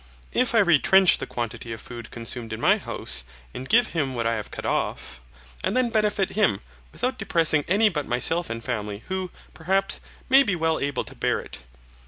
[0.31, 4.25] If I retrench the quantity of food consumed in my house, and give him what
[4.25, 5.19] I have cut off,
[5.63, 6.59] I then benefit him,
[6.91, 11.39] without depressing any but myself and family, who, perhaps, may be well able to bear
[11.39, 11.59] it.